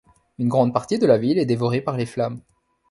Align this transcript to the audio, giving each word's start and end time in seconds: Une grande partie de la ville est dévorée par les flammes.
Une 0.39 0.47
grande 0.47 0.73
partie 0.73 0.97
de 0.97 1.05
la 1.05 1.19
ville 1.19 1.37
est 1.37 1.45
dévorée 1.45 1.79
par 1.81 1.95
les 1.95 2.07
flammes. 2.07 2.41